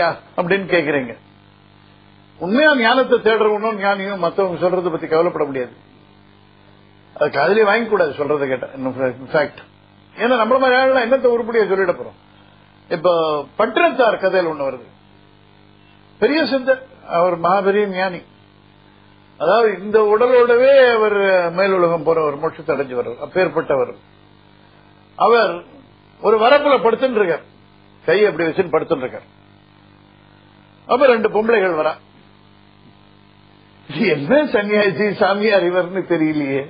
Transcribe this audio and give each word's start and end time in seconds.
அப்படின்னு 0.00 0.66
கேக்குறீங்க. 0.72 1.12
உண்மையா 2.38 2.76
ஞானத்தை 2.80 3.16
தேடுறவனும் 3.18 3.78
ஞானியும் 3.84 4.20
மத்தவங்க 4.24 4.58
சொல்றதை 4.64 4.90
பத்தி 4.90 5.06
கவலைப்பட 5.06 5.44
முடியாது. 5.44 5.72
அது 7.14 7.30
காதலே 7.30 7.64
வாங்கி 7.64 7.88
கூடாது 7.88 8.12
சொல்றதை 8.18 8.46
கேட்டா. 8.50 8.66
இன்ஃபேக்ட் 8.66 9.60
ஏன்னா 10.18 10.36
நம்மள 10.40 10.58
மாதிரி 10.64 10.76
ஆளுலாம் 10.80 11.06
என்னத்த 11.06 11.32
உருப்படியா 11.34 11.64
சொல்லிட 11.70 11.94
போறோம்? 12.00 12.18
இப்ப 12.88 13.14
பட்டினத்தார் 13.58 14.18
கதையில் 14.18 14.50
ஒண்ணு 14.50 14.68
வருது. 14.68 14.86
பெரிய 16.18 16.44
சிந்தர் 16.44 16.82
அவர் 17.18 17.36
மகாபெரிய 17.40 17.86
ஞானி. 17.86 18.20
அதாவது 19.38 19.72
இந்த 19.82 19.98
உடலோடவே 20.12 20.72
அவர் 20.94 21.18
மேலுலகம் 21.58 22.06
போறவர் 22.06 22.38
மோட்சத்தை 22.44 22.74
அடைஞ்சு 22.76 22.98
வர்றவர் 23.00 23.24
அப்பேற்பட்டவர். 23.26 23.92
அவர் 25.26 25.54
ஒரு 26.20 26.38
வரப்புல 26.44 26.78
படுத்துட்டு 26.86 27.20
இருக்கார். 27.20 27.44
கை 28.04 28.18
அப்படி 28.26 28.48
வச்சுன்னு 28.48 28.74
படுத்துட்டு 28.76 29.06
இருக்கார். 29.06 29.28
அப்ப 30.88 31.06
ரெண்டு 31.06 31.28
பொம்பளைகள் 31.28 31.80
வரா. 31.80 31.92
என்ன 33.98 34.44
சன்னியாசி 34.44 35.14
சாமியார் 35.14 35.62
இவர்னு 35.62 36.00
தெரியலையே. 36.00 36.66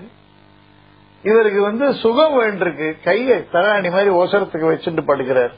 இவருக்கு 1.23 1.63
வந்து 1.63 1.95
சுகம் 1.95 2.41
வேண்டிருக்கு. 2.41 2.97
கையை 3.05 3.39
தலாணி 3.53 3.91
மாதிரி 3.91 4.11
ஒசரத்துக்கு 4.11 4.71
வச்சுட்டு 4.71 5.03
படுக்கிறார். 5.07 5.53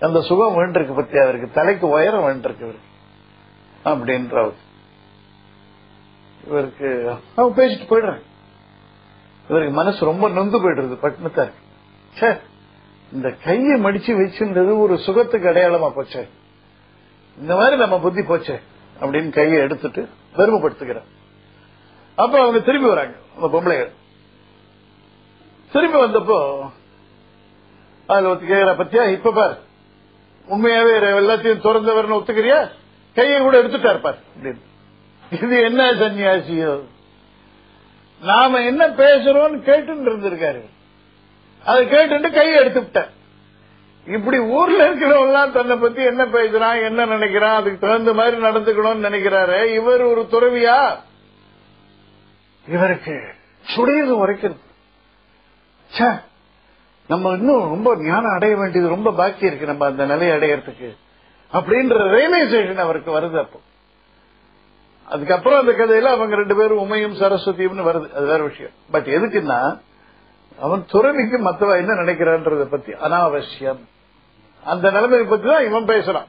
அந்த 0.00 0.22
சுகம் 0.22 0.56
வேண்டிருக்கு 0.56 0.96
பத்தி 0.96 1.18
அவருக்கு. 1.18 1.50
தலைக்கு 1.52 1.88
உயரம் 1.88 2.24
வேண்டிருக்கு 2.24 2.60
இவருக்கு. 2.60 2.88
அப்படின்ற 3.84 4.52
இவருக்கு 6.46 7.14
அவன் 7.36 7.52
பேசிட்டு 7.56 7.82
போயிடுறான் 7.82 8.20
இவருக்கு 9.48 9.72
மனசு 9.72 10.04
ரொம்ப 10.04 10.28
நொந்து 10.28 10.58
போயிடுறது 10.58 10.98
பட்டினத்தார் 11.02 11.50
சே 12.12 12.36
இந்த 13.12 13.30
கையை 13.30 13.82
மடிச்சு 13.82 14.12
வச்சிருந்தது 14.20 14.78
ஒரு 14.78 14.98
சுகத்துக்கு 14.98 15.48
அடையாளமா 15.48 15.92
போச்சேன் 15.96 16.28
இந்த 17.38 17.54
மாதிரி 17.56 17.76
நம்ம 17.76 17.98
புத்தி 17.98 18.20
போச்சே 18.20 18.60
அப்படின்னு 19.00 19.30
கையை 19.30 19.60
எடுத்துட்டு 19.60 20.08
பெருமைப்படுத்துகிறார். 20.36 21.08
அப்ப 22.16 22.40
அவங்க 22.40 22.58
திரும்பி 22.58 22.88
வராங்க 22.88 23.16
அந்த 23.40 23.60
பொம்பளைகள். 23.60 23.90
திரும்பி 25.72 25.98
வந்தப்போ 25.98 26.70
அதுல 28.06 28.28
ஒத்து 28.28 28.46
கேக்குற 28.46 28.68
பத்தியா 28.68 29.12
இப்ப 29.12 29.32
பார். 29.32 29.58
உண்மையாவே 30.50 30.98
எல்லாத்தையும் 30.98 31.60
திறந்தவர்னு 31.60 32.18
ஒத்துக்கிறியா? 32.20 32.70
கையை 33.14 33.40
கூட 33.40 33.62
எடுத்துட்டா 33.62 33.90
இருப்பார் 33.90 34.18
அப்படின்னு. 34.36 34.60
இது 35.42 35.62
என்ன 35.62 35.92
சன்னியாசியோ? 35.92 36.80
நாம 38.20 38.58
என்ன 38.58 38.88
பேசுறோம்னு 38.88 39.58
கேட்டு 39.58 39.94
இருந்திருக்காரு. 39.94 40.64
அதை 41.64 41.88
கேட்டு 41.88 42.30
கையை 42.30 42.56
எடுத்து 42.56 43.08
இப்படி 44.06 44.38
ஊர்ல 44.38 44.90
இருக்கிறவங்க 44.90 45.52
தன்னை 45.52 45.76
பத்தி 45.76 46.02
என்ன 46.02 46.24
பேசுறான் 46.24 46.84
என்ன 46.84 47.06
நினைக்கிறான் 47.06 47.54
அதுக்கு 47.54 47.78
தகுந்த 47.78 48.12
மாதிரி 48.14 48.36
நடந்துக்கணும்னு 48.36 49.06
நினைக்கிறாரு 49.08 49.64
இவர் 49.74 50.02
ஒரு 50.02 50.26
துறவியா? 50.30 50.98
இவருக்கு 52.68 53.20
சுடையது 53.76 54.26
உரைக்கிறது 54.26 54.56
நம்ம 57.08 57.28
இன்னும் 57.28 57.68
ரொம்ப 57.68 57.96
ஞானம் 57.96 58.34
அடைய 58.34 58.56
வேண்டியது 58.56 58.88
ரொம்ப 58.88 59.12
பாக்கி 59.12 59.46
இருக்கு 59.46 59.66
நம்ம 59.66 59.86
அந்த 59.86 60.06
நிலையை 60.06 60.38
அடையறதுக்கு. 60.38 60.96
அப்படின்ற 61.52 61.94
ரியலைசேஷன் 61.94 62.76
அவருக்கு 62.76 63.20
வருது 63.20 63.38
அப்போ. 63.38 63.60
அதுக்கப்புறம் 65.04 65.60
அந்த 65.60 65.72
கதையில 65.72 66.02
அவங்க 66.02 66.34
ரெண்டு 66.34 66.56
பேரும் 66.56 66.90
உமையும் 66.90 67.22
சரஸ்வதியும்னு 67.22 67.88
வருது. 67.88 68.14
அது 68.14 68.26
வேற 68.26 68.42
விஷயம். 68.42 68.70
பட் 68.90 69.06
எதுக்குன்னா 69.06 69.80
அவன் 70.60 70.84
துறவிக்கு 70.88 71.38
மத்தவ 71.38 71.76
என்ன 71.76 71.92
நினைக்கிறான்றத 71.92 72.64
பத்தி 72.64 72.92
அனாவசியம். 72.92 73.80
அந்த 74.64 74.90
நிலைமையை 74.90 75.26
பத்தி 75.26 75.48
தான் 75.48 75.64
இவன் 75.64 75.84
பேசுறான். 75.84 76.28